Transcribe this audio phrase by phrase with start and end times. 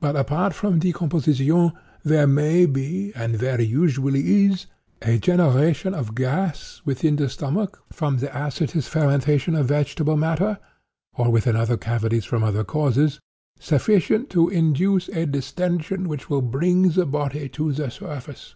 [0.00, 1.72] But, apart from decomposition,
[2.02, 4.64] there may be, and very usually is,
[5.02, 10.58] a generation of gas within the stomach, from the acetous fermentation of vegetable matter
[11.12, 13.20] (or within other cavities from other causes),
[13.58, 18.54] sufficient to induce a distension which will bring the body to the surface.